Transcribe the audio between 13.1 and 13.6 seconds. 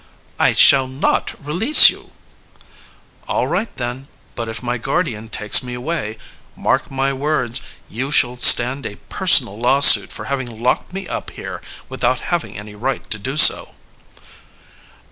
to do